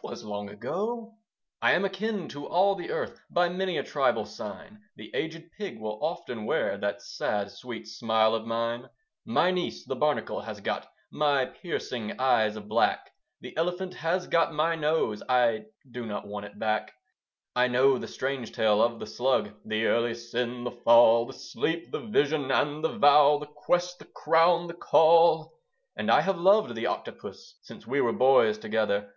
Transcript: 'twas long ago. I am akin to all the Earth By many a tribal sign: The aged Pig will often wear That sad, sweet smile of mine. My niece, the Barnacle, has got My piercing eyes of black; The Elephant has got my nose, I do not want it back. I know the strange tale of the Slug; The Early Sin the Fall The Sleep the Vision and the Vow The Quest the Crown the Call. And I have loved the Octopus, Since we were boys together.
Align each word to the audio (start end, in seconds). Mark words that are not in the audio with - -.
'twas 0.00 0.24
long 0.24 0.48
ago. 0.50 1.14
I 1.62 1.70
am 1.70 1.84
akin 1.84 2.26
to 2.30 2.44
all 2.44 2.74
the 2.74 2.90
Earth 2.90 3.20
By 3.30 3.48
many 3.48 3.78
a 3.78 3.84
tribal 3.84 4.24
sign: 4.24 4.80
The 4.96 5.14
aged 5.14 5.48
Pig 5.56 5.78
will 5.78 6.02
often 6.04 6.44
wear 6.44 6.76
That 6.76 7.00
sad, 7.00 7.52
sweet 7.52 7.86
smile 7.86 8.34
of 8.34 8.46
mine. 8.46 8.88
My 9.24 9.52
niece, 9.52 9.86
the 9.86 9.94
Barnacle, 9.94 10.40
has 10.40 10.60
got 10.60 10.88
My 11.12 11.44
piercing 11.46 12.18
eyes 12.18 12.56
of 12.56 12.66
black; 12.66 13.12
The 13.40 13.56
Elephant 13.56 13.94
has 13.94 14.26
got 14.26 14.52
my 14.52 14.74
nose, 14.74 15.22
I 15.28 15.66
do 15.88 16.04
not 16.04 16.26
want 16.26 16.46
it 16.46 16.58
back. 16.58 16.92
I 17.54 17.68
know 17.68 17.96
the 17.96 18.08
strange 18.08 18.50
tale 18.50 18.82
of 18.82 18.98
the 18.98 19.06
Slug; 19.06 19.52
The 19.64 19.84
Early 19.86 20.14
Sin 20.14 20.64
the 20.64 20.72
Fall 20.72 21.26
The 21.26 21.32
Sleep 21.32 21.92
the 21.92 22.00
Vision 22.00 22.50
and 22.50 22.82
the 22.82 22.98
Vow 22.98 23.38
The 23.38 23.46
Quest 23.46 24.00
the 24.00 24.06
Crown 24.06 24.66
the 24.66 24.74
Call. 24.74 25.52
And 25.94 26.10
I 26.10 26.22
have 26.22 26.40
loved 26.40 26.74
the 26.74 26.86
Octopus, 26.86 27.60
Since 27.62 27.86
we 27.86 28.00
were 28.00 28.12
boys 28.12 28.58
together. 28.58 29.14